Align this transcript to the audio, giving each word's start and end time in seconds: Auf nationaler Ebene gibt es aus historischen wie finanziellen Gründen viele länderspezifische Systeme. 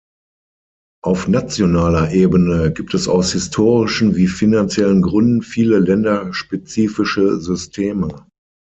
Auf 1.03 1.27
nationaler 1.27 2.11
Ebene 2.11 2.73
gibt 2.73 2.95
es 2.95 3.07
aus 3.07 3.33
historischen 3.33 4.15
wie 4.15 4.25
finanziellen 4.27 5.03
Gründen 5.03 5.43
viele 5.43 5.77
länderspezifische 5.77 7.39
Systeme. 7.39 8.25